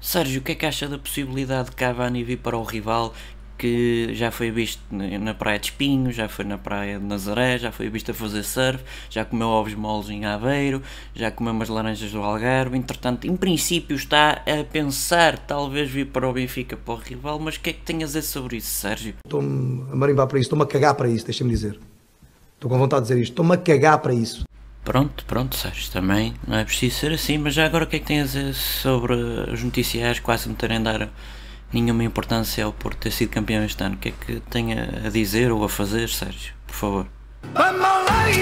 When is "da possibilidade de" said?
0.88-1.76